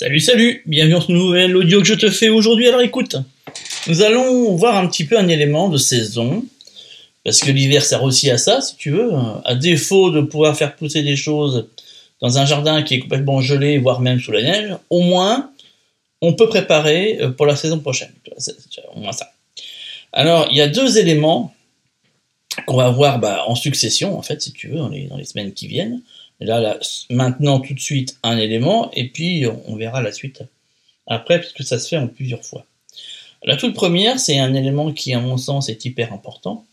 Salut, 0.00 0.20
salut, 0.20 0.62
bienvenue 0.64 0.94
dans 0.94 1.00
ce 1.00 1.10
nouvel 1.10 1.56
audio 1.56 1.80
que 1.80 1.86
je 1.88 1.94
te 1.94 2.08
fais 2.08 2.28
aujourd'hui. 2.28 2.68
Alors 2.68 2.82
écoute, 2.82 3.16
nous 3.88 4.00
allons 4.02 4.54
voir 4.54 4.76
un 4.76 4.86
petit 4.86 5.04
peu 5.04 5.18
un 5.18 5.26
élément 5.26 5.68
de 5.68 5.76
saison, 5.76 6.44
parce 7.24 7.40
que 7.40 7.50
l'hiver 7.50 7.84
sert 7.84 8.04
aussi 8.04 8.30
à 8.30 8.38
ça, 8.38 8.60
si 8.60 8.76
tu 8.76 8.90
veux. 8.90 9.10
À 9.44 9.56
défaut 9.56 10.12
de 10.12 10.20
pouvoir 10.20 10.56
faire 10.56 10.76
pousser 10.76 11.02
des 11.02 11.16
choses 11.16 11.66
dans 12.20 12.38
un 12.38 12.46
jardin 12.46 12.84
qui 12.84 12.94
est 12.94 13.00
complètement 13.00 13.40
gelé, 13.40 13.78
voire 13.78 14.00
même 14.00 14.20
sous 14.20 14.30
la 14.30 14.42
neige, 14.44 14.76
au 14.88 15.00
moins, 15.00 15.50
on 16.22 16.32
peut 16.32 16.48
préparer 16.48 17.18
euh, 17.20 17.30
pour 17.30 17.46
la 17.46 17.56
saison 17.56 17.80
prochaine. 17.80 18.12
Au 18.94 19.00
moins 19.00 19.10
ça. 19.10 19.32
Alors, 20.12 20.46
il 20.52 20.56
y 20.56 20.60
a 20.60 20.68
deux 20.68 20.98
éléments 20.98 21.52
qu'on 22.68 22.76
va 22.76 22.90
voir 22.90 23.18
bah, 23.18 23.42
en 23.48 23.56
succession, 23.56 24.16
en 24.16 24.22
fait, 24.22 24.40
si 24.42 24.52
tu 24.52 24.68
veux, 24.68 24.76
dans 24.76 24.88
les 25.16 25.24
semaines 25.24 25.52
qui 25.52 25.66
viennent. 25.66 26.02
Là, 26.40 26.60
là, 26.60 26.78
maintenant, 27.10 27.60
tout 27.60 27.74
de 27.74 27.80
suite, 27.80 28.16
un 28.22 28.38
élément, 28.38 28.90
et 28.92 29.08
puis 29.08 29.44
on 29.66 29.76
verra 29.76 30.02
la 30.02 30.12
suite 30.12 30.42
après, 31.06 31.40
puisque 31.40 31.64
ça 31.64 31.78
se 31.78 31.88
fait 31.88 31.96
en 31.96 32.06
plusieurs 32.06 32.44
fois. 32.44 32.64
La 33.42 33.56
toute 33.56 33.74
première, 33.74 34.18
c'est 34.18 34.38
un 34.38 34.54
élément 34.54 34.92
qui, 34.92 35.14
à 35.14 35.20
mon 35.20 35.36
sens, 35.36 35.68
est 35.68 35.84
hyper 35.84 36.12
important, 36.12 36.64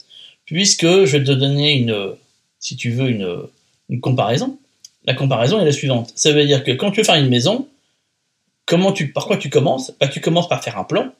puisque 0.45 0.85
je 0.85 1.17
vais 1.17 1.23
te 1.23 1.31
donner 1.31 1.73
une, 1.73 2.15
si 2.59 2.75
tu 2.75 2.91
veux, 2.91 3.09
une, 3.09 3.47
une 3.89 4.01
comparaison. 4.01 4.57
La 5.05 5.13
comparaison 5.13 5.59
est 5.59 5.65
la 5.65 5.71
suivante. 5.71 6.11
Ça 6.15 6.31
veut 6.31 6.45
dire 6.45 6.63
que 6.63 6.71
quand 6.71 6.91
tu 6.91 7.01
veux 7.01 7.03
faire 7.03 7.15
une 7.15 7.29
maison, 7.29 7.67
comment 8.65 8.91
tu, 8.91 9.11
par 9.11 9.25
quoi 9.25 9.37
tu 9.37 9.49
commences? 9.49 9.93
Bah, 9.99 10.07
Tu 10.07 10.21
commences 10.21 10.49
par 10.49 10.63
faire 10.63 10.77
un 10.77 10.83
plan, 10.83 11.11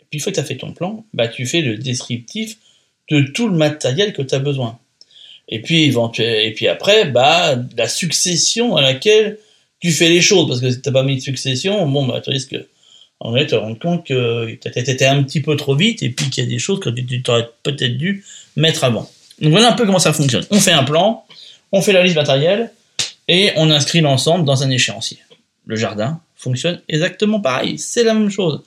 et 0.00 0.04
puis 0.08 0.18
une 0.18 0.20
fois 0.20 0.32
que 0.32 0.36
tu 0.36 0.40
as 0.40 0.44
fait 0.44 0.56
ton 0.56 0.72
plan, 0.72 1.04
bah, 1.14 1.28
tu 1.28 1.46
fais 1.46 1.62
le 1.62 1.76
descriptif 1.76 2.58
de 3.10 3.20
tout 3.20 3.48
le 3.48 3.56
matériel 3.56 4.12
que 4.12 4.22
tu 4.22 4.34
as 4.34 4.38
besoin. 4.38 4.78
Et 5.48 5.62
puis, 5.62 5.94
et 6.18 6.52
puis 6.52 6.68
après, 6.68 7.06
bah, 7.06 7.56
la 7.76 7.88
succession 7.88 8.76
à 8.76 8.82
laquelle 8.82 9.38
tu 9.80 9.92
fais 9.92 10.08
les 10.08 10.20
choses, 10.20 10.48
parce 10.48 10.60
que 10.60 10.70
si 10.70 10.80
t'as 10.80 10.90
pas 10.90 11.02
mis 11.02 11.16
de 11.16 11.20
succession, 11.20 11.86
bon, 11.86 12.06
bah, 12.06 12.20
tu 12.20 12.30
risques, 12.30 12.56
en 13.20 13.32
fait, 13.32 13.46
te 13.46 13.54
rendre 13.54 13.78
compte 13.78 14.04
que 14.06 14.54
t'étais 14.56 15.06
un 15.06 15.22
petit 15.22 15.40
peu 15.40 15.56
trop 15.56 15.76
vite, 15.76 16.02
et 16.02 16.10
puis 16.10 16.30
qu'il 16.30 16.44
y 16.44 16.46
a 16.46 16.50
des 16.50 16.58
choses 16.58 16.80
que 16.80 16.90
tu 16.90 17.22
aurais 17.28 17.48
peut-être 17.62 17.96
dû 17.96 18.24
mettre 18.56 18.84
avant. 18.84 19.08
Donc 19.40 19.52
voilà 19.52 19.70
un 19.70 19.74
peu 19.74 19.86
comment 19.86 19.98
ça 19.98 20.12
fonctionne. 20.12 20.44
On 20.50 20.58
fait 20.58 20.72
un 20.72 20.84
plan, 20.84 21.24
on 21.72 21.80
fait 21.80 21.92
la 21.92 22.02
liste 22.02 22.16
matérielle, 22.16 22.72
et 23.28 23.52
on 23.56 23.70
inscrit 23.70 24.00
l'ensemble 24.00 24.44
dans 24.44 24.62
un 24.62 24.70
échéancier. 24.70 25.18
Le 25.66 25.76
jardin 25.76 26.20
fonctionne 26.36 26.80
exactement 26.88 27.40
pareil, 27.40 27.78
c'est 27.78 28.04
la 28.04 28.14
même 28.14 28.30
chose. 28.30 28.62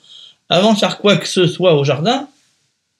Avant 0.48 0.74
de 0.74 0.78
faire 0.78 0.98
quoi 0.98 1.16
que 1.16 1.28
ce 1.28 1.46
soit 1.46 1.74
au 1.74 1.84
jardin, 1.84 2.28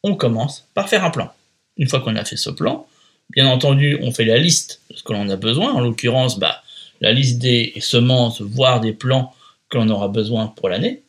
on 0.03 0.15
commence 0.15 0.67
par 0.75 0.89
faire 0.89 1.05
un 1.05 1.11
plan. 1.11 1.31
Une 1.77 1.89
fois 1.89 2.01
qu'on 2.01 2.17
a 2.17 2.25
fait 2.25 2.37
ce 2.37 2.51
plan, 2.51 2.87
Bien 3.31 3.47
entendu, 3.47 3.99
on 4.03 4.13
fait 4.13 4.25
la 4.25 4.39
liste 4.39 4.81
de 4.91 4.97
ce 4.97 5.03
que 5.03 5.13
l'on 5.13 5.29
a 5.29 5.37
besoin, 5.37 5.73
en 5.73 5.81
l'occurrence, 5.81 6.39
bah, 6.39 6.63
la 7.01 7.13
liste 7.13 7.39
des 7.39 7.73
semences, 7.81 8.41
voire 8.41 8.81
des 8.81 8.93
plants 8.93 9.33
que 9.69 9.79
l'on 9.79 9.89
aura 9.89 10.09
besoin 10.09 10.49
pour 10.49 10.69
l'année. 10.69 11.03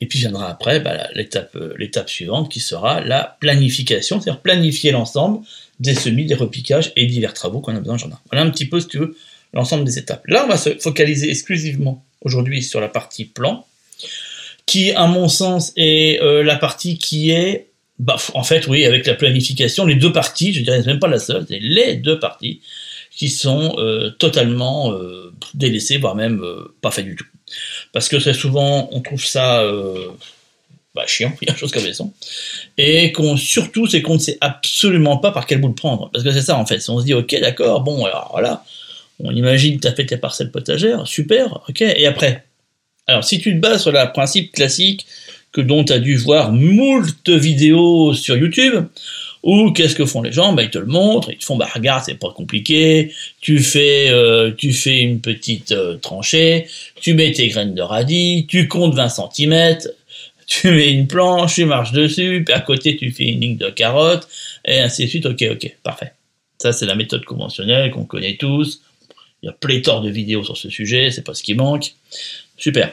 Et 0.00 0.06
puis 0.06 0.18
viendra 0.18 0.50
après 0.50 0.80
bah, 0.80 1.08
euh, 1.14 1.74
l'étape, 1.76 2.10
suivante 2.10 2.50
qui 2.50 2.60
sera 2.60 3.00
la 3.00 3.36
planification, 3.40 4.20
c'est-à-dire 4.20 4.40
planifier 4.40 4.90
l'ensemble 4.90 5.44
des 5.80 5.94
semis, 5.94 6.24
des 6.24 6.34
repiquages 6.34 6.92
et 6.96 7.06
divers 7.06 7.34
travaux 7.34 7.60
qu'on 7.60 7.76
a 7.76 7.80
besoin 7.80 7.94
en 7.94 7.98
jardin. 7.98 8.18
Voilà 8.30 8.44
un 8.44 8.50
petit 8.50 8.66
peu, 8.66 8.80
si 8.80 8.88
tu 8.88 8.98
veux, 8.98 9.16
l'ensemble 9.52 9.84
des 9.84 9.98
étapes. 9.98 10.22
Là, 10.26 10.44
on 10.44 10.48
va 10.48 10.56
se 10.56 10.76
focaliser 10.78 11.30
exclusivement 11.30 12.04
aujourd'hui 12.22 12.62
sur 12.62 12.80
la 12.80 12.88
partie 12.88 13.24
plan, 13.24 13.66
qui, 14.66 14.92
à 14.92 15.06
mon 15.06 15.28
sens, 15.28 15.72
est 15.76 16.20
euh, 16.22 16.42
la 16.42 16.56
partie 16.56 16.98
qui 16.98 17.30
est 17.30 17.68
bah, 18.04 18.16
en 18.34 18.44
fait, 18.44 18.66
oui, 18.66 18.84
avec 18.84 19.06
la 19.06 19.14
planification, 19.14 19.86
les 19.86 19.94
deux 19.94 20.12
parties, 20.12 20.52
je 20.52 20.60
dirais 20.60 20.82
même 20.84 20.98
pas 20.98 21.08
la 21.08 21.18
seule, 21.18 21.46
c'est 21.48 21.58
les 21.58 21.96
deux 21.96 22.18
parties 22.18 22.60
qui 23.10 23.30
sont 23.30 23.76
euh, 23.78 24.10
totalement 24.10 24.92
euh, 24.92 25.32
délaissées, 25.54 25.96
voire 25.96 26.14
même 26.14 26.42
euh, 26.42 26.74
pas 26.82 26.90
fait 26.90 27.02
du 27.02 27.16
tout. 27.16 27.24
Parce 27.92 28.10
que 28.10 28.16
très 28.16 28.34
souvent, 28.34 28.90
on 28.92 29.00
trouve 29.00 29.24
ça 29.24 29.64
bah, 30.94 31.06
chiant, 31.06 31.32
il 31.40 31.48
y 31.48 31.50
a 31.50 31.56
chose 31.56 31.72
comme 31.72 31.90
ça. 31.90 32.04
Et 32.76 33.14
surtout, 33.38 33.86
c'est 33.86 34.02
qu'on 34.02 34.14
ne 34.14 34.18
sait 34.18 34.36
absolument 34.42 35.16
pas 35.16 35.32
par 35.32 35.46
quel 35.46 35.62
bout 35.62 35.68
le 35.68 35.74
prendre. 35.74 36.10
Parce 36.12 36.24
que 36.24 36.30
c'est 36.30 36.42
ça, 36.42 36.58
en 36.58 36.66
fait. 36.66 36.80
Si 36.80 36.90
on 36.90 37.00
se 37.00 37.06
dit, 37.06 37.14
ok, 37.14 37.34
d'accord, 37.40 37.80
bon, 37.80 38.04
alors 38.04 38.28
voilà, 38.32 38.64
on 39.18 39.34
imagine 39.34 39.80
tu 39.80 39.88
as 39.88 39.94
fait 39.94 40.04
tes 40.04 40.18
parcelles 40.18 40.50
potagères, 40.50 41.06
super, 41.06 41.62
ok, 41.70 41.80
et 41.80 42.06
après? 42.06 42.44
Alors, 43.06 43.24
si 43.24 43.38
tu 43.38 43.54
te 43.54 43.60
bases 43.60 43.82
sur 43.82 43.92
le 43.92 44.12
principe 44.12 44.52
classique, 44.52 45.06
que 45.54 45.60
dont 45.60 45.84
tu 45.84 45.92
as 45.92 46.00
dû 46.00 46.16
voir 46.16 46.52
moult 46.52 47.28
vidéos 47.28 48.12
sur 48.12 48.36
YouTube, 48.36 48.84
ou 49.44 49.70
qu'est-ce 49.72 49.94
que 49.94 50.04
font 50.04 50.20
les 50.20 50.32
gens? 50.32 50.52
Bah, 50.52 50.64
Ils 50.64 50.70
te 50.70 50.78
le 50.78 50.86
montrent, 50.86 51.30
ils 51.30 51.38
te 51.38 51.44
font, 51.44 51.56
bah 51.56 51.68
regarde, 51.72 52.02
c'est 52.04 52.18
pas 52.18 52.30
compliqué, 52.30 53.12
tu 53.40 53.60
fais, 53.60 54.08
euh, 54.08 54.50
tu 54.56 54.72
fais 54.72 55.00
une 55.00 55.20
petite 55.20 55.72
euh, 55.72 55.96
tranchée, 55.96 56.66
tu 57.00 57.14
mets 57.14 57.30
tes 57.30 57.48
graines 57.48 57.74
de 57.74 57.82
radis, 57.82 58.46
tu 58.48 58.66
comptes 58.66 58.94
20 58.94 59.08
cm, 59.08 59.78
tu 60.46 60.70
mets 60.70 60.92
une 60.92 61.06
planche, 61.06 61.54
tu 61.54 61.66
marches 61.66 61.92
dessus, 61.92 62.42
puis 62.44 62.54
à 62.54 62.60
côté 62.60 62.96
tu 62.96 63.12
fais 63.12 63.24
une 63.24 63.40
ligne 63.40 63.56
de 63.56 63.70
carottes, 63.70 64.26
et 64.64 64.80
ainsi 64.80 65.04
de 65.04 65.08
suite, 65.08 65.26
ok, 65.26 65.44
ok, 65.52 65.76
parfait. 65.84 66.12
Ça 66.58 66.72
c'est 66.72 66.86
la 66.86 66.96
méthode 66.96 67.24
conventionnelle 67.24 67.92
qu'on 67.92 68.06
connaît 68.06 68.36
tous, 68.36 68.80
il 69.42 69.46
y 69.46 69.48
a 69.50 69.52
pléthore 69.52 70.00
de 70.00 70.10
vidéos 70.10 70.42
sur 70.42 70.56
ce 70.56 70.68
sujet, 70.68 71.10
c'est 71.12 71.22
pas 71.22 71.34
ce 71.34 71.44
qui 71.44 71.54
manque, 71.54 71.92
super. 72.56 72.92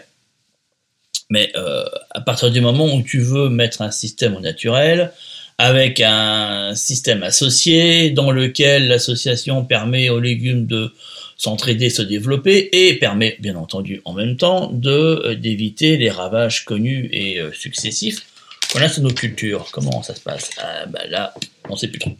Mais 1.31 1.49
euh, 1.55 1.85
à 2.09 2.19
partir 2.19 2.51
du 2.51 2.59
moment 2.59 2.93
où 2.93 3.01
tu 3.01 3.21
veux 3.21 3.47
mettre 3.47 3.81
un 3.81 3.89
système 3.89 4.35
au 4.35 4.41
naturel, 4.41 5.13
avec 5.57 6.01
un 6.01 6.75
système 6.75 7.23
associé 7.23 8.09
dans 8.09 8.31
lequel 8.31 8.89
l'association 8.89 9.63
permet 9.63 10.09
aux 10.09 10.19
légumes 10.19 10.65
de 10.65 10.93
s'entraider, 11.37 11.89
se 11.89 12.01
développer 12.01 12.67
et 12.73 12.95
permet 12.95 13.37
bien 13.39 13.55
entendu 13.55 14.01
en 14.03 14.11
même 14.11 14.35
temps 14.35 14.77
euh, 14.85 15.35
d'éviter 15.35 15.95
les 15.95 16.09
ravages 16.09 16.65
connus 16.65 17.07
et 17.13 17.39
euh, 17.39 17.53
successifs 17.53 18.25
qu'on 18.73 18.81
a 18.81 18.89
sur 18.89 19.01
nos 19.01 19.13
cultures. 19.13 19.69
Comment 19.71 20.03
ça 20.03 20.13
se 20.13 20.21
passe? 20.21 20.49
Ah, 20.57 20.85
bah 20.87 21.07
Là, 21.07 21.33
on 21.69 21.77
sait 21.77 21.87
plus 21.87 21.99
trop. 21.99 22.11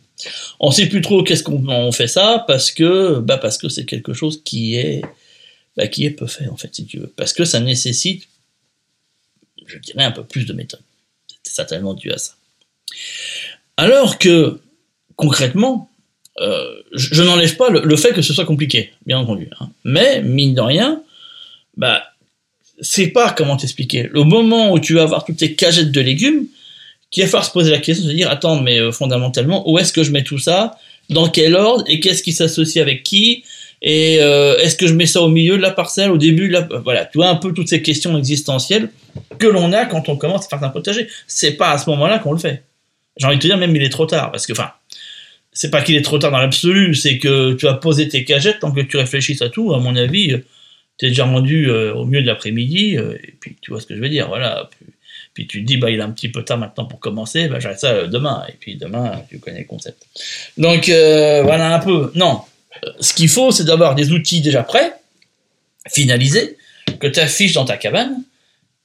On 0.62 0.72
sait 0.72 0.86
plus 0.86 1.02
trop 1.02 1.22
qu'est-ce 1.24 1.44
qu'on 1.44 1.92
fait 1.92 2.08
ça 2.08 2.46
parce 2.48 2.72
que 2.72 3.20
bah 3.20 3.38
parce 3.38 3.58
que 3.58 3.68
c'est 3.68 3.86
quelque 3.86 4.14
chose 4.14 4.42
qui 4.46 4.76
est 4.76 5.02
bah, 5.76 5.88
qui 5.88 6.06
est 6.06 6.12
peu 6.12 6.28
fait 6.28 6.48
en 6.48 6.56
fait 6.56 6.74
si 6.74 6.86
tu 6.86 7.00
veux 7.00 7.12
parce 7.18 7.34
que 7.34 7.44
ça 7.44 7.60
nécessite 7.60 8.28
je 9.72 9.80
dirais, 9.80 10.04
un 10.04 10.12
peu 10.12 10.24
plus 10.24 10.46
de 10.46 10.54
méthode. 10.54 10.82
C'est 11.44 11.54
certainement 11.54 11.94
dû 11.94 12.12
à 12.12 12.18
ça. 12.18 12.34
Alors 13.78 14.18
que, 14.18 14.60
concrètement, 15.16 15.90
euh, 16.40 16.82
je, 16.94 17.22
n'enlève 17.22 17.56
pas 17.56 17.70
le, 17.70 17.96
fait 17.96 18.14
que 18.14 18.22
ce 18.22 18.34
soit 18.34 18.46
compliqué, 18.46 18.92
bien 19.06 19.20
entendu. 19.20 19.50
Hein. 19.60 19.70
Mais, 19.84 20.22
mine 20.22 20.56
de 20.56 20.62
rien, 20.62 21.02
bah, 21.78 22.04
c'est 22.82 23.08
pas 23.08 23.32
comment 23.32 23.58
t'expliquer. 23.58 24.10
Le 24.12 24.24
moment 24.24 24.72
où 24.72 24.80
tu 24.80 24.96
vas 24.96 25.04
avoir 25.04 25.26
toutes 25.26 25.38
tes 25.38 25.56
cagettes 25.56 25.92
de 25.92 26.02
légumes, 26.02 26.48
qu'il 27.12 27.24
va 27.24 27.30
falloir 27.30 27.46
se 27.46 27.52
poser 27.52 27.72
la 27.72 27.80
question 27.80 28.06
se 28.06 28.14
dire, 28.14 28.30
attends, 28.30 28.62
mais 28.62 28.80
euh, 28.80 28.92
fondamentalement, 28.92 29.70
où 29.70 29.78
est-ce 29.78 29.94
que 29.94 30.04
je 30.04 30.12
mets 30.12 30.24
tout 30.24 30.40
ça? 30.40 30.78
Dans 31.10 31.28
quel 31.28 31.56
ordre? 31.56 31.84
Et 31.88 32.00
qu'est-ce 32.00 32.24
qui 32.24 32.32
s'associe 32.32 32.82
avec 32.82 33.04
qui? 33.04 33.44
Et 33.82 34.20
euh, 34.22 34.58
est-ce 34.60 34.76
que 34.76 34.86
je 34.86 34.94
mets 34.94 35.08
ça 35.08 35.22
au 35.22 35.30
milieu 35.30 35.58
de 35.58 35.62
la 35.62 35.72
parcelle, 35.72 36.12
au 36.12 36.18
début 36.18 36.48
de 36.48 36.54
la... 36.54 36.68
Voilà, 36.84 37.06
tu 37.06 37.18
vois 37.18 37.30
un 37.30 37.36
peu 37.36 37.52
toutes 37.52 37.70
ces 37.70 37.82
questions 37.82 38.16
existentielles 38.18 38.90
que 39.40 39.48
l'on 39.48 39.74
a 39.74 39.86
quand 39.86 40.08
on 40.08 40.18
commence 40.18 40.46
à 40.46 40.50
faire 40.50 40.64
un 40.64 40.70
potager. 40.70 41.08
C'est 41.26 41.54
pas 41.54 41.72
à 41.72 41.78
ce 41.78 41.90
moment-là 41.90 42.20
qu'on 42.20 42.34
le 42.34 42.38
fait. 42.38 42.64
J'ai 43.18 43.26
envie 43.26 43.38
de 43.38 43.42
te 43.42 43.48
dire, 43.48 43.58
même 43.58 43.76
il 43.76 43.82
est 43.82 43.90
trop 43.90 44.06
tard, 44.06 44.32
parce 44.32 44.46
que, 44.46 44.54
enfin, 44.54 44.72
c'est 45.52 45.72
pas 45.72 45.82
qu'il 45.82 45.96
est 45.96 46.04
trop 46.04 46.20
tard 46.20 46.32
dans 46.32 46.38
l'absolu, 46.38 46.94
c'est 46.94 47.18
que 47.18 47.54
tu 47.54 47.68
as 47.68 47.74
posé 47.74 48.08
tes 48.08 48.24
cagettes 48.24 48.60
tant 48.60 48.72
que 48.72 48.82
tu 48.82 48.98
réfléchisses 48.98 49.42
à 49.42 49.50
tout, 49.50 49.74
à 49.74 49.80
mon 49.80 49.96
avis, 49.96 50.38
tu 50.98 51.06
es 51.08 51.10
déjà 51.10 51.26
rendu 51.26 51.70
euh, 51.70 51.94
au 51.94 52.06
milieu 52.06 52.22
de 52.22 52.28
l'après-midi, 52.28 52.98
euh, 52.98 53.18
et 53.24 53.34
puis 53.40 53.58
tu 53.62 53.72
vois 53.72 53.82
ce 53.82 53.88
que 53.88 53.96
je 53.96 54.00
veux 54.00 54.10
dire, 54.10 54.28
voilà. 54.28 54.70
Puis, 55.34 55.48
tu 55.48 55.62
te 55.62 55.66
dis, 55.66 55.78
bah, 55.78 55.90
il 55.90 55.98
est 55.98 56.04
un 56.04 56.12
petit 56.12 56.30
peu 56.30 56.44
tard 56.44 56.58
maintenant 56.58 56.86
pour 56.86 57.00
commencer, 57.00 57.48
bah, 57.48 57.60
j'arrête 57.60 57.80
ça 57.80 58.06
demain, 58.06 58.44
et 58.50 58.54
puis 58.60 58.76
demain, 58.76 59.24
tu 59.30 59.40
connais 59.40 59.60
le 59.60 59.66
concept. 59.66 60.06
Donc, 60.58 60.86
voilà 60.88 61.74
un 61.74 61.80
peu. 61.80 62.12
Non, 62.16 62.42
ce 63.00 63.14
qu'il 63.14 63.30
faut, 63.30 63.52
c'est 63.52 63.66
d'avoir 63.66 63.96
des 63.96 64.12
outils 64.12 64.42
déjà 64.42 64.64
prêts, 64.64 64.94
finalisés, 65.90 66.58
que 67.00 67.08
tu 67.08 67.20
affiches 67.20 67.54
dans 67.54 67.66
ta 67.66 67.78
cabane, 67.78 68.24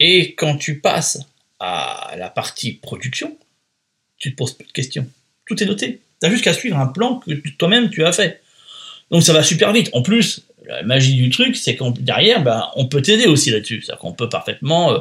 et 0.00 0.34
quand 0.34 0.56
tu 0.56 0.80
passes 0.80 1.18
à 1.58 2.14
la 2.18 2.28
partie 2.28 2.72
production, 2.72 3.36
tu 4.18 4.32
te 4.32 4.36
poses 4.36 4.52
plus 4.52 4.66
de 4.66 4.72
questions. 4.72 5.06
Tout 5.46 5.62
est 5.62 5.66
noté. 5.66 6.00
Tu 6.20 6.26
as 6.26 6.30
juste 6.30 6.50
suivre 6.52 6.78
un 6.78 6.86
plan 6.86 7.16
que 7.16 7.32
toi-même 7.58 7.90
tu 7.90 8.04
as 8.04 8.12
fait. 8.12 8.42
Donc 9.10 9.22
ça 9.22 9.32
va 9.32 9.42
super 9.42 9.72
vite. 9.72 9.90
En 9.92 10.02
plus, 10.02 10.42
la 10.66 10.82
magie 10.82 11.14
du 11.14 11.30
truc, 11.30 11.56
c'est 11.56 11.76
qu'on 11.76 11.90
derrière, 11.90 12.42
ben, 12.42 12.68
on 12.76 12.86
peut 12.86 13.02
t'aider 13.02 13.26
aussi 13.26 13.50
là-dessus. 13.50 13.82
C'est-à-dire 13.82 14.00
qu'on 14.00 14.12
peut 14.12 14.28
parfaitement, 14.28 14.92
euh, 14.92 14.98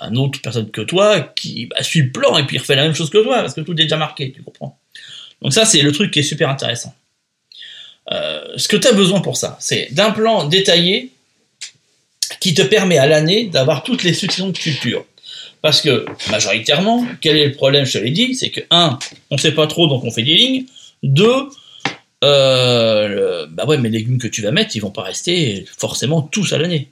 un 0.00 0.14
autre 0.16 0.40
personne 0.40 0.70
que 0.70 0.80
toi, 0.80 1.20
qui 1.20 1.66
bah, 1.66 1.82
suit 1.82 2.02
le 2.02 2.10
plan 2.10 2.36
et 2.38 2.46
puis 2.46 2.58
refait 2.58 2.76
la 2.76 2.84
même 2.84 2.94
chose 2.94 3.10
que 3.10 3.22
toi, 3.22 3.40
parce 3.40 3.54
que 3.54 3.60
tout 3.60 3.72
est 3.72 3.84
déjà 3.84 3.96
marqué, 3.96 4.32
tu 4.32 4.42
comprends. 4.42 4.78
Donc 5.42 5.52
ça, 5.52 5.64
c'est 5.64 5.82
le 5.82 5.92
truc 5.92 6.10
qui 6.10 6.20
est 6.20 6.24
super 6.24 6.48
intéressant. 6.48 6.94
Euh, 8.12 8.42
ce 8.56 8.68
que 8.68 8.76
tu 8.76 8.86
as 8.86 8.92
besoin 8.92 9.20
pour 9.20 9.36
ça, 9.36 9.56
c'est 9.60 9.88
d'un 9.92 10.10
plan 10.10 10.44
détaillé 10.44 11.10
qui 12.40 12.54
te 12.54 12.62
permet 12.62 12.98
à 12.98 13.06
l'année 13.06 13.46
d'avoir 13.46 13.82
toutes 13.82 14.02
les 14.02 14.14
successions 14.14 14.48
de 14.48 14.58
cultures. 14.58 15.04
Parce 15.62 15.80
que, 15.80 16.04
majoritairement, 16.30 17.06
quel 17.22 17.38
est 17.38 17.46
le 17.46 17.52
problème, 17.52 17.86
je 17.86 17.92
te 17.92 18.04
l'ai 18.04 18.10
dit, 18.10 18.34
c'est 18.34 18.50
que, 18.50 18.60
un, 18.70 18.98
on 19.30 19.38
sait 19.38 19.52
pas 19.52 19.66
trop, 19.66 19.86
donc 19.86 20.04
on 20.04 20.10
fait 20.10 20.22
des 20.22 20.34
lignes. 20.34 20.66
Deux, 21.02 21.48
euh, 22.22 23.46
bah 23.50 23.64
ouais, 23.66 23.78
mais 23.78 23.88
les 23.88 23.98
légumes 23.98 24.18
que 24.18 24.28
tu 24.28 24.42
vas 24.42 24.50
mettre, 24.50 24.76
ils 24.76 24.80
vont 24.80 24.90
pas 24.90 25.02
rester 25.02 25.64
forcément 25.78 26.22
tous 26.22 26.52
à 26.52 26.58
l'année. 26.58 26.90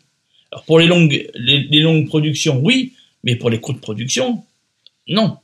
Alors 0.50 0.64
pour 0.64 0.78
les 0.78 0.86
longues, 0.86 1.30
les, 1.34 1.80
longues 1.80 2.06
productions, 2.06 2.60
oui, 2.62 2.92
mais 3.24 3.36
pour 3.36 3.48
les 3.48 3.60
courtes 3.60 3.80
productions, 3.80 4.44
non. 5.08 5.38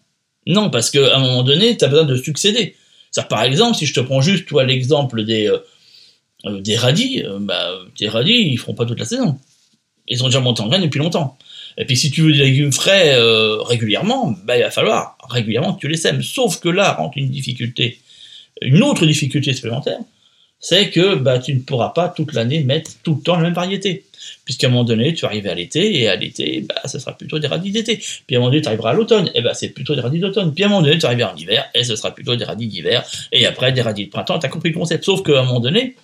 Non, 0.46 0.70
parce 0.70 0.90
qu'à 0.90 1.16
un 1.16 1.20
moment 1.20 1.42
donné, 1.42 1.76
tu 1.76 1.84
as 1.84 1.88
besoin 1.88 2.04
de 2.04 2.16
succéder. 2.16 2.74
Par 3.22 3.42
exemple, 3.42 3.76
si 3.76 3.86
je 3.86 3.94
te 3.94 4.00
prends 4.00 4.20
juste, 4.20 4.46
toi, 4.46 4.64
l'exemple 4.64 5.24
des, 5.24 5.48
euh, 5.48 5.58
euh, 6.46 6.62
radis, 6.76 7.22
euh, 7.24 7.38
bah, 7.40 7.70
tes 7.96 8.08
radis, 8.08 8.32
ils 8.32 8.58
feront 8.58 8.74
pas 8.74 8.86
toute 8.86 8.98
la 8.98 9.04
saison. 9.04 9.38
Ils 10.06 10.22
ont 10.22 10.26
déjà 10.26 10.40
monté 10.40 10.62
en 10.62 10.68
graines 10.68 10.82
depuis 10.82 10.98
longtemps. 10.98 11.36
Et 11.76 11.84
puis 11.84 11.96
si 11.96 12.10
tu 12.10 12.22
veux 12.22 12.32
des 12.32 12.38
légumes 12.38 12.72
frais 12.72 13.14
régulièrement, 13.66 14.34
bah, 14.44 14.56
il 14.56 14.62
va 14.62 14.70
falloir 14.70 15.16
régulièrement 15.30 15.74
que 15.74 15.80
tu 15.80 15.88
les 15.88 15.96
sèmes. 15.96 16.22
Sauf 16.22 16.58
que 16.58 16.68
là 16.68 16.94
rentre 16.94 17.18
une 17.18 17.28
difficulté, 17.28 18.00
une 18.62 18.82
autre 18.82 19.06
difficulté 19.06 19.52
supplémentaire, 19.52 20.00
c'est 20.58 20.90
que 20.90 21.14
bah, 21.14 21.38
tu 21.38 21.54
ne 21.54 21.60
pourras 21.60 21.90
pas 21.90 22.08
toute 22.08 22.32
l'année 22.32 22.64
mettre 22.64 22.90
tout 23.04 23.14
le 23.16 23.20
temps 23.20 23.36
la 23.36 23.42
même 23.42 23.54
variété. 23.54 24.06
Puisqu'à 24.44 24.66
un 24.66 24.70
moment 24.70 24.84
donné, 24.84 25.14
tu 25.14 25.22
vas 25.22 25.28
arriver 25.28 25.50
à 25.50 25.54
l'été, 25.54 26.00
et 26.00 26.08
à 26.08 26.16
l'été, 26.16 26.64
bah, 26.68 26.82
ce 26.86 26.98
sera 26.98 27.16
plutôt 27.16 27.38
des 27.38 27.46
radis 27.46 27.70
d'été. 27.70 27.96
Puis 28.26 28.36
à 28.36 28.38
un 28.38 28.40
moment 28.40 28.50
donné, 28.50 28.62
tu 28.62 28.68
arriveras 28.68 28.90
à 28.90 28.94
l'automne, 28.94 29.30
et 29.34 29.42
bah, 29.42 29.54
c'est 29.54 29.70
plutôt 29.70 29.94
des 29.94 30.00
radis 30.00 30.18
d'automne. 30.18 30.54
Puis 30.54 30.64
à 30.64 30.66
un 30.66 30.70
moment 30.70 30.82
donné, 30.82 30.98
tu 30.98 31.06
arriveras 31.06 31.32
en 31.32 31.36
hiver, 31.36 31.68
et 31.74 31.84
ce 31.84 31.96
sera 31.96 32.14
plutôt 32.14 32.36
des 32.36 32.44
radis 32.44 32.66
d'hiver, 32.66 33.04
et 33.32 33.46
après 33.46 33.72
des 33.72 33.82
radis 33.82 34.06
de 34.06 34.10
printemps. 34.10 34.38
Tu 34.38 34.46
as 34.46 34.48
compris 34.48 34.70
le 34.70 34.78
concept. 34.78 35.04
Sauf 35.04 35.22
qu'à 35.22 35.40
un 35.40 35.44
moment 35.44 35.60
donné, 35.60 35.96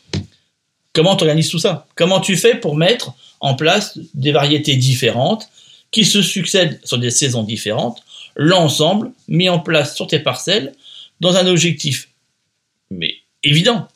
comment 0.93 1.17
tu 1.17 1.25
organises 1.25 1.51
tout 1.51 1.59
ça? 1.59 1.87
Comment 1.95 2.21
tu 2.21 2.37
fais 2.37 2.55
pour 2.55 2.77
mettre 2.77 3.13
en 3.41 3.55
place 3.55 3.99
des 4.15 4.33
variétés 4.33 4.77
différentes 4.77 5.49
qui 5.91 6.05
se 6.05 6.23
succèdent 6.23 6.81
sur 6.83 6.99
des 6.99 7.11
saisons 7.11 7.45
différentes, 7.45 8.03
l'ensemble 8.35 9.13
mis 9.29 9.49
en 9.49 9.61
place 9.61 9.95
sur 9.95 10.07
tes 10.09 10.19
parcelles 10.19 10.73
dans 11.21 11.37
un 11.37 11.47
objectif 11.47 12.09
mais 12.91 13.15
évident 13.43 13.89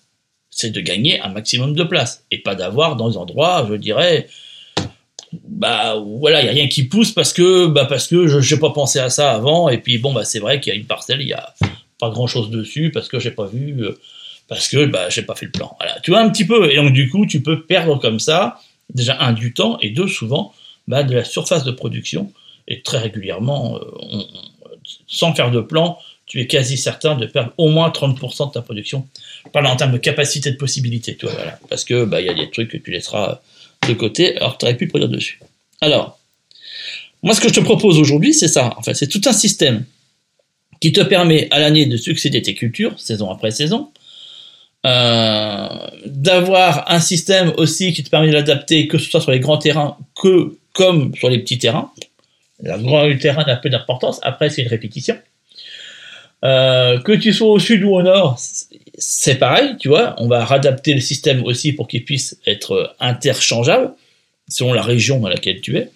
c'est 0.59 0.71
de 0.71 0.81
gagner 0.81 1.21
un 1.21 1.29
maximum 1.29 1.73
de 1.73 1.85
place 1.85 2.25
et 2.33 2.39
pas 2.39 2.57
d'avoir 2.57 2.97
dans 2.97 3.09
des 3.09 3.17
endroits, 3.17 3.65
je 3.71 3.75
dirais, 3.75 4.27
bah 5.33 6.03
voilà, 6.05 6.43
il 6.43 6.47
y 6.47 6.49
a 6.49 6.53
rien 6.53 6.67
qui 6.67 6.83
pousse 6.83 7.13
parce 7.13 7.33
que 7.33 7.69
bah 7.69 7.85
parce 7.85 8.09
que 8.09 8.27
je 8.27 8.55
n'ai 8.55 8.61
pas 8.61 8.71
pensé 8.71 8.99
à 8.99 9.09
ça 9.09 9.31
avant 9.31 9.69
et 9.69 9.79
puis 9.79 9.99
bon 9.99 10.13
bah 10.13 10.25
c'est 10.25 10.41
vrai 10.41 10.59
qu'il 10.59 10.73
y 10.73 10.77
a 10.77 10.79
une 10.79 10.87
parcelle, 10.87 11.21
il 11.21 11.29
y 11.29 11.33
a 11.33 11.55
pas 12.01 12.11
grand 12.11 12.27
chose 12.27 12.51
dessus 12.51 12.91
parce 12.91 13.07
que 13.07 13.21
j'ai 13.21 13.31
pas 13.31 13.47
vu 13.47 13.85
euh, 13.85 13.97
parce 14.49 14.67
que 14.69 14.85
bah 14.87 15.09
j'ai 15.11 15.23
pas 15.23 15.37
fait 15.37 15.47
le 15.47 15.53
plan. 15.53 15.77
Voilà, 15.79 16.01
tu 16.01 16.11
vois 16.11 16.21
un 16.21 16.29
petit 16.29 16.45
peu 16.45 16.69
et 16.69 16.75
donc 16.75 16.93
du 16.93 17.09
coup 17.09 17.25
tu 17.25 17.41
peux 17.41 17.63
perdre 17.65 17.97
comme 18.01 18.19
ça 18.19 18.59
déjà 18.93 19.17
un 19.21 19.33
du 19.33 19.55
temps 19.55 19.79
et 19.81 19.91
deux 19.91 20.09
souvent 20.09 20.53
bah, 20.89 21.05
de 21.05 21.15
la 21.15 21.25
surface 21.25 21.63
de 21.63 21.71
production 21.71 22.33
et 22.67 22.83
très 22.83 22.99
régulièrement 22.99 23.77
euh, 23.77 24.23
sans 25.07 25.35
faire 25.35 25.53
de 25.53 25.61
plan 25.61 25.99
tu 26.29 26.41
es 26.41 26.47
quasi 26.47 26.77
certain 26.77 27.17
de 27.17 27.27
perdre 27.27 27.53
au 27.57 27.69
moins 27.69 27.89
30% 27.89 28.49
de 28.49 28.53
ta 28.53 28.63
production. 28.63 29.09
Je 29.47 29.51
parle 29.51 29.67
en 29.67 29.77
termes 29.77 29.93
de 29.93 29.99
capacité 29.99 30.51
de 30.51 30.57
possibilité, 30.57 31.17
toi, 31.17 31.33
voilà. 31.35 31.59
Parce 31.69 31.85
que, 31.85 32.05
bah, 32.05 32.21
il 32.21 32.27
y 32.27 32.31
a 32.31 32.35
des 32.35 32.51
trucs 32.51 32.71
que 32.71 32.77
tu 32.77 32.91
laisseras 32.91 33.41
de 33.89 33.95
côté, 33.95 34.37
alors 34.37 34.59
tu 34.59 34.67
aurais 34.67 34.77
pu 34.77 34.87
produire 34.87 35.09
dessus. 35.09 35.41
Alors, 35.81 36.19
moi, 37.23 37.35
ce 37.35 37.41
que 37.41 37.49
je 37.49 37.55
te 37.55 37.61
propose 37.61 37.99
aujourd'hui, 37.99 38.35
c'est 38.35 38.49
ça. 38.49 38.75
En 38.77 38.83
fait, 38.83 38.95
c'est 38.95 39.09
tout 39.09 39.23
un 39.25 39.33
système 39.33 39.85
qui 40.81 40.93
te 40.93 41.01
permet 41.01 41.49
à 41.51 41.59
l'année 41.59 41.87
de 41.87 41.97
succéder 41.97 42.43
tes 42.43 42.55
cultures, 42.55 42.99
saison 43.01 43.31
après 43.31 43.51
saison, 43.51 43.91
euh, 44.87 45.69
d'avoir 46.07 46.91
un 46.91 47.01
système 47.01 47.53
aussi 47.57 47.93
qui 47.93 48.05
te 48.05 48.11
permet 48.11 48.29
de 48.29 48.35
l'adapter, 48.35 48.87
que 48.87 48.99
ce 48.99 49.11
soit 49.11 49.21
sur 49.21 49.33
les 49.33 49.41
grands 49.41 49.59
terrains, 49.59 49.97
que 50.15 50.57
comme 50.75 51.15
sur 51.15 51.31
les 51.31 51.39
petits 51.39 51.59
terrains. 51.59 51.91
Le 52.61 52.77
grand 52.79 53.17
terrain 53.19 53.45
n'a 53.45 53.57
peu 53.57 53.71
d'importance, 53.71 54.21
après 54.23 54.51
c'est 54.51 54.63
une 54.63 54.69
répétition. 54.69 55.17
Euh, 56.45 57.01
que 57.01 57.13
tu 57.13 57.33
sois 57.33 57.49
au 57.49 57.59
sud 57.59 57.83
ou 57.83 57.95
au 57.95 58.03
nord, 58.03 58.39
c'est 58.97 59.37
pareil, 59.37 59.77
tu 59.79 59.89
vois. 59.89 60.15
On 60.19 60.29
va 60.29 60.47
adapter 60.47 60.95
le 60.95 61.01
système 61.01 61.43
aussi 61.45 61.73
pour 61.73 61.89
qu'il 61.89 62.05
puisse 62.05 62.39
être 62.47 62.95
interchangeable 63.01 63.93
selon 64.49 64.73
la 64.73 64.83
région 64.83 65.19
dans 65.19 65.29
laquelle 65.29 65.61
tu 65.61 65.77
es. 65.77 65.91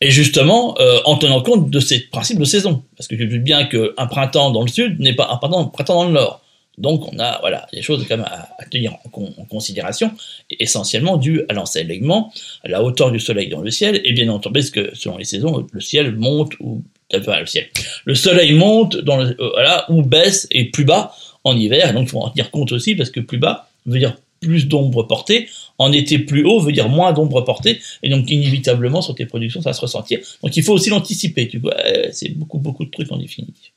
Et 0.00 0.10
justement, 0.10 0.78
euh, 0.78 1.00
en 1.04 1.16
tenant 1.16 1.42
compte 1.42 1.70
de 1.70 1.80
ces 1.80 2.00
principes 2.00 2.38
de 2.38 2.44
saison. 2.44 2.82
Parce 2.96 3.08
que 3.08 3.14
tu 3.14 3.26
te 3.26 3.34
doutes 3.34 3.44
bien 3.44 3.64
qu'un 3.64 4.06
printemps 4.06 4.50
dans 4.50 4.62
le 4.62 4.68
sud 4.68 5.00
n'est 5.00 5.14
pas 5.14 5.28
un 5.30 5.36
printemps, 5.36 5.94
dans 5.94 6.04
le 6.04 6.12
nord. 6.12 6.42
Donc 6.76 7.10
on 7.10 7.18
a 7.18 7.38
voilà 7.40 7.66
des 7.72 7.80
choses 7.80 8.06
même 8.10 8.20
à, 8.20 8.48
tenir 8.70 8.92
en, 9.04 9.44
considération, 9.46 10.12
essentiellement 10.50 11.16
dues 11.16 11.42
à 11.48 11.54
l'ensoleillement, 11.54 12.34
à 12.64 12.68
la 12.68 12.82
hauteur 12.82 13.10
du 13.10 13.18
soleil 13.18 13.48
dans 13.48 13.62
le 13.62 13.70
ciel, 13.70 14.02
et 14.04 14.12
bien 14.12 14.28
entendu 14.28 14.60
parce 14.60 14.70
que 14.70 14.94
selon 14.94 15.16
les 15.16 15.24
saisons, 15.24 15.66
le 15.72 15.80
ciel 15.80 16.14
monte 16.14 16.52
ou 16.60 16.82
le 17.12 17.46
ciel. 17.46 17.66
Le 18.04 18.14
soleil 18.14 18.52
monte 18.52 18.96
euh, 18.96 19.34
voilà, 19.54 19.90
ou 19.90 20.02
baisse 20.02 20.46
et 20.50 20.66
plus 20.66 20.84
bas 20.84 21.14
en 21.44 21.56
hiver, 21.56 21.94
donc 21.94 22.04
il 22.04 22.10
faut 22.10 22.20
en 22.20 22.30
tenir 22.30 22.50
compte 22.50 22.72
aussi 22.72 22.94
parce 22.94 23.10
que 23.10 23.20
plus 23.20 23.38
bas 23.38 23.68
veut 23.86 23.98
dire 23.98 24.16
plus 24.40 24.66
d'ombre 24.66 25.04
portée, 25.04 25.48
en 25.78 25.92
été 25.92 26.18
plus 26.18 26.44
haut 26.44 26.60
veut 26.60 26.72
dire 26.72 26.88
moins 26.88 27.12
d'ombre 27.12 27.40
portée, 27.42 27.80
et 28.02 28.10
donc 28.10 28.30
inévitablement 28.30 29.00
sur 29.00 29.14
tes 29.14 29.24
productions 29.24 29.62
ça 29.62 29.70
va 29.70 29.74
se 29.74 29.80
ressentir. 29.80 30.20
Donc 30.42 30.56
il 30.56 30.62
faut 30.62 30.72
aussi 30.72 30.90
l'anticiper, 30.90 31.48
tu 31.48 31.58
vois, 31.58 31.76
c'est 32.12 32.36
beaucoup 32.36 32.58
beaucoup 32.58 32.84
de 32.84 32.90
trucs 32.90 33.10
en 33.10 33.16
définitive. 33.16 33.70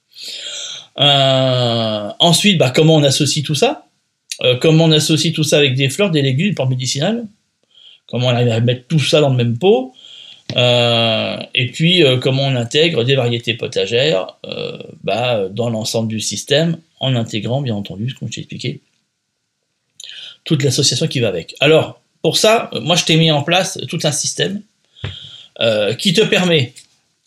Euh, 0.99 2.09
ensuite, 2.19 2.57
bah, 2.57 2.71
comment 2.75 2.95
on 2.95 3.03
associe 3.03 3.45
tout 3.45 3.55
ça? 3.55 3.85
Euh, 4.41 4.57
Comment 4.59 4.85
on 4.85 4.91
associe 4.91 5.33
tout 5.33 5.43
ça 5.43 5.57
avec 5.57 5.75
des 5.75 5.89
fleurs, 5.89 6.11
des 6.11 6.21
légumes, 6.21 6.55
plantes 6.55 6.69
médicinales 6.69 7.25
Comment 8.07 8.27
on 8.27 8.31
arrive 8.31 8.49
à 8.49 8.59
mettre 8.59 8.87
tout 8.87 8.99
ça 8.99 9.21
dans 9.21 9.29
le 9.29 9.35
même 9.35 9.57
pot? 9.57 9.93
Euh, 10.55 11.37
et 11.53 11.67
puis, 11.71 12.03
euh, 12.03 12.17
comment 12.17 12.43
on 12.47 12.55
intègre 12.55 13.03
des 13.03 13.15
variétés 13.15 13.53
potagères 13.53 14.35
euh, 14.45 14.77
bah, 15.03 15.47
dans 15.49 15.69
l'ensemble 15.69 16.07
du 16.07 16.19
système, 16.19 16.77
en 16.99 17.15
intégrant, 17.15 17.61
bien 17.61 17.75
entendu, 17.75 18.13
comme 18.13 18.29
je 18.29 18.35
t'ai 18.35 18.41
expliqué, 18.41 18.81
toute 20.43 20.63
l'association 20.63 21.07
qui 21.07 21.19
va 21.19 21.27
avec. 21.27 21.55
Alors, 21.59 22.01
pour 22.21 22.37
ça, 22.37 22.69
moi, 22.81 22.95
je 22.95 23.05
t'ai 23.05 23.15
mis 23.15 23.31
en 23.31 23.43
place 23.43 23.79
tout 23.87 23.99
un 24.03 24.11
système 24.11 24.61
qui 25.97 26.13
te 26.13 26.21
permet, 26.21 26.73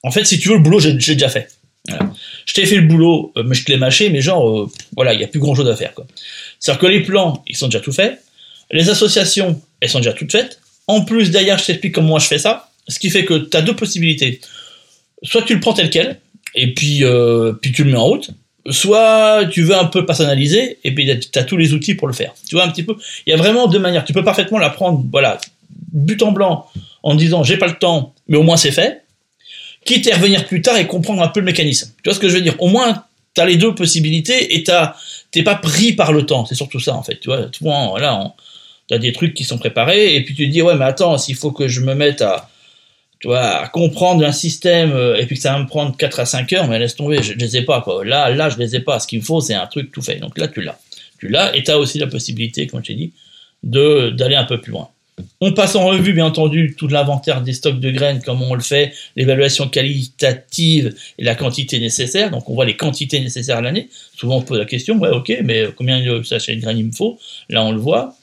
en 0.03 0.11
fait, 0.11 0.25
si 0.25 0.39
tu 0.39 0.49
veux, 0.49 0.57
le 0.57 0.63
boulot, 0.63 0.81
j'ai 0.81 0.95
déjà 0.95 1.29
fait. 1.29 1.51
Je 2.47 2.55
t'ai 2.55 2.65
fait 2.65 2.77
le 2.77 2.87
boulot, 2.87 3.31
mais 3.45 3.55
je 3.55 3.65
te 3.65 3.71
l'ai 3.71 3.77
mâché, 3.77 4.09
mais 4.09 4.23
genre, 4.23 4.71
voilà, 4.97 5.13
il 5.13 5.19
n'y 5.19 5.25
a 5.25 5.29
plus 5.29 5.39
grand-chose 5.39 5.69
à 5.69 5.77
faire. 5.77 5.93
C'est-à-dire 6.59 6.81
que 6.81 6.87
les 6.87 7.03
plans, 7.03 7.43
ils 7.47 7.57
sont 7.57 7.67
déjà 7.67 7.81
tout 7.81 7.93
faits. 7.93 8.23
Les 8.71 8.89
associations, 8.89 9.61
elles 9.81 9.91
sont 9.91 9.99
déjà 9.99 10.15
toutes 10.15 10.33
faites. 10.33 10.61
En 10.87 11.05
plus, 11.05 11.31
derrière, 11.31 11.59
je 11.59 11.67
t'explique 11.67 11.95
comment 11.95 12.09
moi 12.09 12.21
je 12.21 12.27
fais 12.27 12.39
ça. 12.39 12.72
Ce 12.89 12.99
qui 12.99 13.11
fait 13.11 13.25
que 13.25 13.35
tu 13.35 13.57
as 13.57 13.63
deux 13.63 13.77
possibilités. 13.77 14.41
Soit 15.23 15.43
tu 15.43 15.55
le 15.55 15.61
prends 15.61 15.73
tel 15.73 15.91
quel, 15.91 16.21
et 16.55 16.75
puis, 16.75 17.05
euh, 17.05 17.53
puis 17.53 17.73
tu 17.73 17.85
le 17.85 17.91
mets 17.93 17.97
en 17.97 18.05
route, 18.05 18.31
soit 18.71 19.47
tu 19.51 19.63
veux 19.63 19.77
un 19.77 19.87
peu 19.87 20.05
personnaliser, 20.05 20.79
et 20.85 20.95
puis 20.95 21.09
tu 21.21 21.39
as 21.39 21.45
tous 21.45 21.57
les 21.57 21.73
outils 21.73 21.95
pour 21.95 22.09
le 22.09 22.15
faire. 22.15 22.35
Tu 22.49 22.55
vois 22.55 22.65
un 22.65 22.71
petit 22.71 22.83
peu 22.83 22.97
Il 23.27 23.31
y 23.31 23.33
a 23.33 23.37
vraiment 23.37 23.67
deux 23.67 23.79
manières. 23.79 24.05
Tu 24.05 24.13
peux 24.13 24.25
parfaitement 24.25 24.59
la 24.59 24.71
prendre, 24.71 25.05
voilà, 25.11 25.39
but 25.93 26.23
en 26.23 26.33
blanc, 26.33 26.67
en 27.03 27.15
disant 27.15 27.43
j'ai 27.43 27.57
pas 27.57 27.67
le 27.67 27.79
temps, 27.79 28.15
mais 28.29 28.37
au 28.37 28.43
moins 28.43 28.57
c'est 28.57 28.73
fait. 28.73 29.03
Quitte 29.85 30.09
à 30.13 30.17
revenir 30.17 30.47
plus 30.47 30.63
tard 30.63 30.77
et 30.77 30.87
comprendre 30.87 31.23
un 31.23 31.29
peu 31.29 31.41
le 31.41 31.47
mécanisme. 31.47 31.93
Tu 32.03 32.09
vois 32.09 32.15
ce 32.15 32.21
que 32.21 32.29
je 32.29 32.35
veux 32.35 32.41
dire? 32.41 32.55
Au 32.61 32.69
moins, 32.69 33.05
tu 33.35 33.41
as 33.41 33.47
les 33.47 33.57
deux 33.57 33.75
possibilités 33.75 34.55
et 34.55 34.63
t'es 34.63 35.43
pas 35.43 35.57
pris 35.57 35.93
par 35.93 36.13
le 36.13 36.25
temps. 36.25 36.47
C'est 36.47 36.55
surtout 36.55 36.79
ça, 36.79 36.95
en 36.95 37.03
fait. 37.03 37.19
Tu 37.19 37.29
vois, 37.29 37.47
tu 37.47 37.65
vois 37.65 37.89
voilà, 37.89 38.33
tu 38.87 38.95
as 38.95 38.99
des 38.99 39.13
trucs 39.13 39.35
qui 39.35 39.43
sont 39.43 39.59
préparés, 39.59 40.15
et 40.15 40.25
puis 40.25 40.37
tu 40.37 40.47
te 40.47 40.53
dis, 40.53 40.63
ouais, 40.63 40.77
mais 40.77 40.85
attends, 40.85 41.19
s'il 41.19 41.35
faut 41.35 41.51
que 41.51 41.67
je 41.67 41.81
me 41.81 41.97
mette 41.97 42.23
à, 42.23 42.49
tu 43.23 43.29
vois, 43.29 43.69
comprendre 43.69 44.27
un 44.27 44.33
système 44.33 44.93
euh, 44.93 45.17
et 45.17 45.27
puis 45.27 45.37
que 45.37 45.43
ça 45.43 45.53
va 45.53 45.61
me 45.61 45.67
prendre 45.67 45.97
4 45.97 46.19
à 46.19 46.27
5 46.27 46.53
heures, 46.55 46.67
mais 46.67 46.81
laisse 46.81 46.97
tomber, 46.97 47.23
je, 47.23 47.35
ne 47.35 47.39
les 47.39 47.57
ai 47.57 47.63
pas, 47.63 47.81
quoi. 47.81 48.05
Là, 48.05 48.31
là, 48.31 48.51
je 48.51 48.59
les 48.59 48.75
ai 48.75 48.81
pas. 48.81 48.99
Ce 48.99 49.07
qu'il 49.07 49.21
me 49.21 49.25
faut, 49.25 49.41
c'est 49.41 49.55
un 49.55 49.67
truc 49.69 49.93
tout 49.93 50.03
fait. 50.03 50.17
Donc 50.17 50.37
là, 50.37 50.49
tu 50.49 50.61
l'as. 50.61 50.77
Tu 51.19 51.29
l'as 51.29 51.55
et 51.55 51.63
tu 51.63 51.71
as 51.71 51.79
aussi 51.79 52.01
la 52.01 52.09
possibilité, 52.09 52.67
comme 52.67 52.81
je 52.81 52.89
t'ai 52.89 52.95
dit, 52.95 53.13
de, 53.63 54.11
d'aller 54.11 54.35
un 54.35 54.45
peu 54.45 54.61
plus 54.61 54.73
loin. 54.73 54.89
On 55.41 55.53
passe 55.53 55.75
en 55.75 55.85
revue, 55.87 56.15
bien 56.15 56.25
entendu, 56.25 56.75
tout 56.79 56.89
l'inventaire 56.89 57.43
des 57.43 57.53
stocks 57.53 57.81
de 57.81 57.91
graines, 57.91 58.23
comment 58.25 58.47
on 58.51 58.55
le 58.55 58.63
fait, 58.63 58.93
l'évaluation 59.17 59.69
qualitative 59.69 60.95
et 61.19 61.25
la 61.25 61.35
quantité 61.35 61.81
nécessaire. 61.81 62.31
Donc, 62.31 62.49
on 62.49 62.55
voit 62.55 62.65
les 62.65 62.77
quantités 62.77 63.21
nécessaires 63.21 63.59
à 63.59 63.61
l'année. 63.61 63.89
Souvent, 64.17 64.37
on 64.37 64.43
pose 64.43 64.59
la 64.59 64.65
question, 64.65 64.99
ouais, 64.99 65.11
ok, 65.11 65.37
mais 65.45 65.67
combien 65.77 66.03
de 66.03 66.23
sachets 66.23 66.57
de 66.57 66.61
graines 66.61 66.79
il 66.79 66.87
me 66.87 66.93
faut? 66.93 67.19
Là, 67.51 67.63
on 67.63 67.73
le 67.73 67.79
voit. 67.79 68.15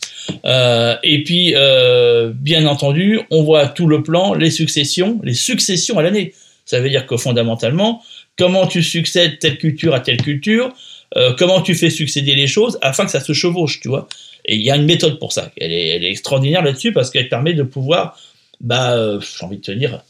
Euh, 0.46 0.96
et 1.04 1.24
puis, 1.24 1.54
euh, 1.56 2.32
bien 2.34 2.66
entendu, 2.66 3.20
on 3.30 3.44
voit 3.44 3.68
tout 3.68 3.88
le 3.88 4.02
plan, 4.02 4.34
les 4.34 4.52
successions, 4.52 5.20
les 5.24 5.34
successions 5.34 5.98
à 6.00 6.04
l'année. 6.04 6.34
Ça 6.66 6.80
veut 6.80 6.90
dire 6.90 7.06
que 7.06 7.18
fondamentalement, 7.18 8.02
comment 8.38 8.66
tu 8.66 8.82
succèdes 8.82 9.40
telle 9.40 9.58
culture 9.58 9.94
à 9.94 10.00
telle 10.00 10.22
culture, 10.22 10.72
euh, 11.18 11.34
comment 11.38 11.62
tu 11.62 11.76
fais 11.76 11.90
succéder 11.90 12.36
les 12.36 12.48
choses 12.48 12.78
afin 12.82 13.06
que 13.06 13.12
ça 13.12 13.22
se 13.22 13.34
chevauche, 13.34 13.80
tu 13.80 13.90
vois. 13.90 14.08
Et 14.52 14.56
il 14.56 14.62
y 14.62 14.72
a 14.72 14.76
une 14.76 14.86
méthode 14.86 15.20
pour 15.20 15.32
ça. 15.32 15.52
Elle 15.58 15.72
est, 15.72 16.10
extraordinaire 16.10 16.64
là-dessus 16.64 16.92
parce 16.92 17.12
qu'elle 17.12 17.30
permet 17.30 17.54
de 17.54 17.62
pouvoir, 17.62 18.20
bah, 18.60 19.20
j'ai 19.20 19.46
envie 19.46 19.58
de 19.58 19.62
te 19.62 19.72
dire, 19.72 20.02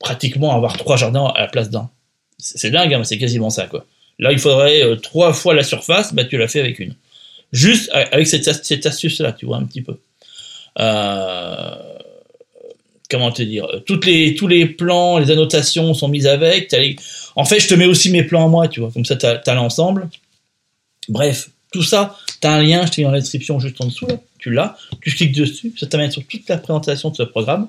pratiquement 0.00 0.52
avoir 0.56 0.76
trois 0.76 0.96
jardins 0.96 1.32
à 1.36 1.42
la 1.42 1.46
place 1.46 1.70
d'un. 1.70 1.88
C'est 2.38 2.70
dingue, 2.70 2.92
hein, 2.92 3.04
c'est 3.04 3.18
quasiment 3.18 3.48
ça, 3.48 3.66
quoi. 3.66 3.86
Là, 4.18 4.32
il 4.32 4.40
faudrait 4.40 4.82
trois 5.00 5.32
fois 5.32 5.54
la 5.54 5.62
surface, 5.62 6.12
bah, 6.12 6.24
tu 6.24 6.36
l'as 6.36 6.48
fait 6.48 6.58
avec 6.58 6.80
une. 6.80 6.96
Juste 7.52 7.88
avec 7.92 8.26
cette, 8.26 8.86
astuce-là, 8.86 9.30
tu 9.30 9.46
vois, 9.46 9.58
un 9.58 9.64
petit 9.64 9.80
peu. 9.80 9.96
Euh, 10.80 11.76
comment 13.08 13.30
te 13.30 13.42
dire? 13.42 13.68
Toutes 13.86 14.06
les, 14.06 14.34
Tous 14.34 14.48
les 14.48 14.66
plans, 14.66 15.18
les 15.18 15.30
annotations 15.30 15.94
sont 15.94 16.08
mises 16.08 16.26
avec. 16.26 16.74
En 17.36 17.44
fait, 17.44 17.60
je 17.60 17.68
te 17.68 17.74
mets 17.74 17.86
aussi 17.86 18.10
mes 18.10 18.24
plans 18.24 18.44
à 18.44 18.48
moi, 18.48 18.66
tu 18.66 18.80
vois. 18.80 18.90
Comme 18.90 19.04
ça, 19.04 19.14
tu 19.14 19.24
as, 19.26 19.54
l'ensemble. 19.54 20.08
Bref, 21.08 21.50
tout 21.72 21.84
ça, 21.84 22.18
tu 22.40 22.46
as 22.46 22.52
un 22.52 22.62
lien, 22.62 22.86
je 22.86 22.92
t'ai 22.92 23.02
mis 23.02 23.06
dans 23.06 23.12
la 23.12 23.20
description 23.20 23.58
juste 23.60 23.80
en 23.80 23.86
dessous, 23.86 24.08
tu 24.38 24.50
l'as, 24.50 24.76
tu 25.00 25.10
cliques 25.10 25.34
dessus, 25.34 25.72
ça 25.76 25.86
t'amène 25.86 26.10
sur 26.10 26.24
toute 26.26 26.48
la 26.48 26.58
présentation 26.58 27.10
de 27.10 27.16
ce 27.16 27.22
programme 27.22 27.68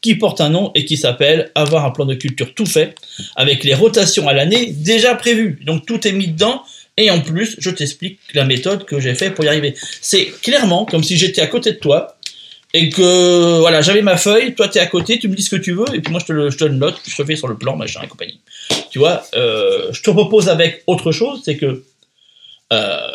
qui 0.00 0.14
porte 0.14 0.40
un 0.40 0.50
nom 0.50 0.70
et 0.74 0.84
qui 0.84 0.96
s'appelle 0.96 1.50
avoir 1.54 1.84
un 1.84 1.90
plan 1.90 2.04
de 2.04 2.14
culture 2.14 2.54
tout 2.54 2.66
fait 2.66 2.94
avec 3.36 3.64
les 3.64 3.74
rotations 3.74 4.28
à 4.28 4.32
l'année 4.32 4.72
déjà 4.72 5.14
prévues. 5.14 5.60
Donc 5.64 5.86
tout 5.86 6.06
est 6.06 6.12
mis 6.12 6.28
dedans 6.28 6.62
et 6.96 7.10
en 7.10 7.20
plus, 7.20 7.56
je 7.58 7.70
t'explique 7.70 8.18
la 8.34 8.44
méthode 8.44 8.84
que 8.84 9.00
j'ai 9.00 9.14
fait 9.14 9.30
pour 9.30 9.44
y 9.44 9.48
arriver. 9.48 9.74
C'est 10.00 10.26
clairement 10.42 10.84
comme 10.84 11.02
si 11.02 11.16
j'étais 11.16 11.40
à 11.40 11.46
côté 11.46 11.72
de 11.72 11.78
toi 11.78 12.16
et 12.74 12.90
que 12.90 13.58
voilà, 13.60 13.80
j'avais 13.80 14.02
ma 14.02 14.16
feuille, 14.16 14.54
toi 14.54 14.68
t'es 14.68 14.80
à 14.80 14.86
côté, 14.86 15.18
tu 15.18 15.28
me 15.28 15.34
dis 15.34 15.42
ce 15.42 15.50
que 15.50 15.60
tu 15.60 15.72
veux 15.72 15.86
et 15.94 16.00
puis 16.00 16.10
moi 16.10 16.20
je 16.20 16.26
te 16.26 16.32
le, 16.32 16.50
je 16.50 16.58
te 16.58 16.64
le 16.64 16.74
note, 16.74 17.00
je 17.06 17.16
te 17.16 17.24
fais 17.24 17.36
sur 17.36 17.48
le 17.48 17.56
plan, 17.56 17.76
machin 17.76 18.00
et 18.04 18.08
compagnie. 18.08 18.40
Tu 18.90 18.98
vois, 18.98 19.24
euh, 19.34 19.92
je 19.92 20.02
te 20.02 20.10
propose 20.10 20.48
avec 20.48 20.82
autre 20.86 21.12
chose, 21.12 21.42
c'est 21.44 21.56
que 21.56 21.84
euh, 22.72 23.10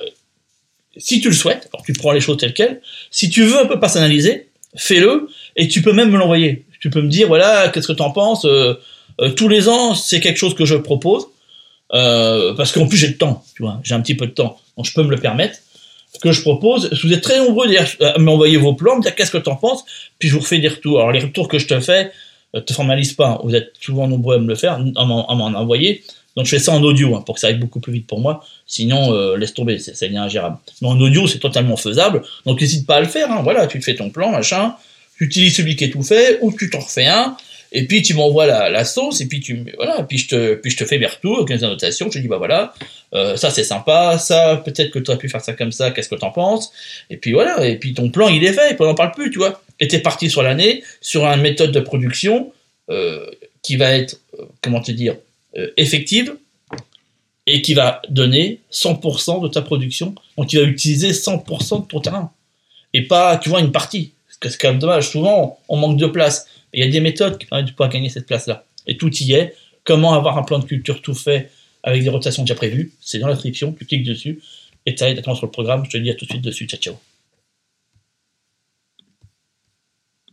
si 0.98 1.22
tu 1.22 1.30
le 1.30 1.36
souhaites, 1.36 1.70
alors 1.74 1.84
tu 1.86 1.94
prends 1.94 2.12
les 2.12 2.20
choses 2.20 2.38
telles 2.38 2.54
quelles, 2.54 2.82
si 3.12 3.30
tu 3.30 3.44
veux 3.44 3.60
un 3.60 3.66
peu 3.66 3.80
personnaliser, 3.80 4.48
fais-le 4.76 5.30
et 5.56 5.68
tu 5.68 5.82
peux 5.82 5.94
même 5.94 6.12
me 6.12 6.18
l'envoyer. 6.18 6.66
Tu 6.80 6.90
peux 6.90 7.02
me 7.02 7.10
dire 7.10 7.28
voilà, 7.28 7.70
qu'est-ce 7.70 7.88
que 7.88 7.94
tu 7.94 8.02
en 8.02 8.12
penses 8.12 8.46
euh, 8.46 8.76
euh, 9.22 9.30
tous 9.30 9.48
les 9.48 9.70
ans, 9.70 9.96
c'est 9.96 10.20
quelque 10.20 10.38
chose 10.38 10.56
que 10.56 10.66
je 10.66 10.76
propose 10.76 11.28
euh, 11.94 12.54
parce 12.56 12.72
qu'en 12.72 12.88
plus 12.88 12.98
j'ai 12.98 13.08
le 13.08 13.18
temps, 13.18 13.44
tu 13.56 13.64
vois, 13.64 13.80
j'ai 13.84 13.94
un 13.94 14.02
petit 14.02 14.16
peu 14.16 14.26
de 14.26 14.32
temps, 14.32 14.60
donc 14.76 14.86
je 14.86 14.94
peux 14.94 15.04
me 15.04 15.12
le 15.12 15.18
permettre. 15.18 15.58
Que 16.22 16.32
je 16.32 16.42
propose, 16.42 16.92
vous 17.04 17.12
êtes 17.12 17.22
très 17.22 17.40
nombreux 17.40 17.68
à 18.00 18.20
m'envoyer 18.20 18.58
vos 18.58 18.76
plans, 18.76 18.98
me 18.98 19.02
dire 19.02 19.16
qu'est-ce 19.16 19.32
que 19.32 19.40
tu 19.40 19.50
en 19.50 19.56
penses, 19.56 19.84
puis 20.20 20.30
je 20.30 20.36
vous 20.36 20.42
refais 20.42 20.60
des 20.60 20.68
retours. 20.68 21.00
Alors 21.00 21.12
les 21.12 21.20
retours 21.20 21.48
que 21.48 21.58
je 21.58 21.66
te 21.66 21.80
fais, 21.80 22.12
te 22.54 22.72
formalise 22.72 23.14
pas, 23.14 23.42
vous 23.44 23.56
êtes 23.56 23.74
souvent 23.82 24.08
nombreux 24.08 24.36
à 24.36 24.40
me 24.40 24.48
le 24.48 24.54
faire, 24.54 24.74
à 24.74 25.06
m'en 25.06 25.48
envoyer. 25.56 26.04
Donc 26.36 26.46
je 26.46 26.52
fais 26.52 26.60
ça 26.60 26.72
en 26.72 26.82
audio 26.82 27.16
hein, 27.16 27.24
pour 27.26 27.36
que 27.36 27.42
ça 27.42 27.48
aille 27.48 27.60
beaucoup 27.60 27.80
plus 27.80 27.94
vite 27.94 28.08
pour 28.08 28.20
moi. 28.20 28.44
Sinon, 28.66 29.14
euh, 29.14 29.38
laisse 29.38 29.54
tomber, 29.54 29.80
c'est 29.80 30.16
ingérable. 30.16 30.58
Mais 30.82 30.88
en 30.88 31.00
audio, 31.00 31.28
c'est 31.28 31.40
totalement 31.40 31.78
faisable. 31.78 32.24
Donc 32.46 32.62
n'hésite 32.62 32.88
pas 32.88 32.98
à 32.98 33.02
le 33.02 33.08
faire. 33.08 33.32
Hein. 33.32 33.42
Voilà, 33.44 33.68
tu 33.68 33.80
te 33.80 33.84
fais 33.84 33.96
ton 33.96 34.10
plan, 34.10 34.32
machin. 34.32 34.76
Tu 35.18 35.26
utilises 35.26 35.56
celui 35.56 35.76
qui 35.76 35.84
est 35.84 35.90
tout 35.92 36.02
fait, 36.02 36.40
ou 36.42 36.52
tu 36.52 36.70
t'en 36.70 36.80
refais 36.80 37.06
un. 37.06 37.38
Et 37.76 37.88
puis 37.88 38.04
tu 38.04 38.14
m'envoies 38.14 38.46
la, 38.46 38.70
la, 38.70 38.86
sauce, 38.86 39.20
et 39.20 39.28
puis 39.28 39.40
tu 39.40 39.66
voilà, 39.78 40.04
puis 40.04 40.20
je 40.20 40.28
te 40.28 40.54
puis 40.54 40.70
je 40.70 40.78
te 40.78 40.86
fais 40.86 41.00
mes 41.00 41.08
retours, 41.08 41.46
les 41.50 41.64
annotations. 41.64 42.06
Je 42.06 42.18
te 42.18 42.20
dis 42.20 42.28
bah 42.28 42.38
voilà, 42.38 42.74
euh, 43.16 43.36
ça 43.36 43.50
c'est 43.50 43.64
sympa, 43.64 44.20
ça 44.20 44.62
peut-être 44.64 44.92
que 44.92 45.00
tu 45.00 45.10
aurais 45.10 45.18
pu 45.18 45.28
faire 45.28 45.42
ça 45.42 45.54
comme 45.54 45.72
ça. 45.72 45.90
Qu'est-ce 45.90 46.10
que 46.10 46.16
t'en 46.16 46.30
penses? 46.30 46.72
Et 47.10 47.18
puis 47.18 47.34
voilà, 47.34 47.66
et 47.68 47.78
puis 47.78 47.96
ton 47.96 48.12
plan 48.12 48.30
il 48.30 48.44
est 48.44 48.54
fait, 48.54 48.72
et 48.72 48.76
puis 48.76 48.84
on 48.84 48.86
n'en 48.86 48.96
parle 48.96 49.12
plus, 49.12 49.32
tu 49.32 49.40
vois. 49.40 49.64
Et 49.80 49.88
t'es 49.88 50.00
parti 50.00 50.30
sur 50.30 50.44
l'année 50.44 50.84
sur 51.02 51.26
une 51.26 51.42
méthode 51.42 51.72
de 51.72 51.80
production 51.80 52.54
euh, 52.92 53.26
qui 53.64 53.76
va 53.76 53.92
être 53.94 54.20
euh, 54.40 54.46
comment 54.62 54.80
te 54.80 54.92
dire 54.92 55.16
effective 55.78 56.36
et 57.46 57.62
qui 57.62 57.74
va 57.74 58.02
donner 58.10 58.62
100% 58.72 59.44
de 59.44 59.48
ta 59.48 59.62
production. 59.62 60.16
Donc, 60.38 60.48
tu 60.48 60.58
vas 60.58 60.64
utiliser 60.64 61.12
100% 61.12 61.84
de 61.84 61.88
ton 61.88 62.00
terrain. 62.00 62.32
Et 62.94 63.02
pas, 63.04 63.38
tu 63.38 63.50
vois, 63.50 63.60
une 63.60 63.72
partie. 63.72 64.14
C'est 64.42 64.58
quand 64.60 64.70
même 64.70 64.80
dommage. 64.80 65.10
Souvent, 65.10 65.60
on 65.68 65.78
manque 65.78 65.98
de 65.98 66.08
place. 66.08 66.48
il 66.74 66.84
y 66.84 66.88
a 66.88 66.90
des 66.90 67.00
méthodes 67.00 67.38
qui 67.38 67.46
permettent 67.46 67.68
de 67.68 67.72
pouvoir 67.72 67.90
gagner 67.90 68.10
cette 68.10 68.26
place-là. 68.26 68.66
Et 68.88 68.98
tout 68.98 69.14
y 69.16 69.34
est. 69.34 69.56
Comment 69.84 70.14
avoir 70.14 70.38
un 70.38 70.44
plan 70.44 70.60
de 70.60 70.66
culture 70.66 71.02
tout 71.02 71.14
fait 71.14 71.50
avec 71.84 72.04
des 72.04 72.10
rotations 72.10 72.44
déjà 72.44 72.56
prévues? 72.56 72.94
C'est 73.02 73.20
dans 73.20 73.28
la 73.28 73.34
description. 73.34 73.76
Tu 73.78 73.86
cliques 73.86 74.04
dessus 74.04 74.42
et 74.86 74.96
tu 74.96 75.04
as 75.04 75.10
exactement 75.10 75.36
sur 75.36 75.46
le 75.46 75.52
programme. 75.52 75.86
Je 75.86 75.92
te 75.92 75.98
dis 75.98 76.10
à 76.10 76.16
tout 76.16 76.26
de 76.26 76.32
suite 76.32 76.44
dessus. 76.44 76.66
Ciao, 76.68 76.80
ciao. 76.80 77.13